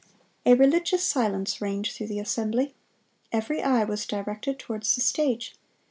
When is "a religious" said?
0.47-1.03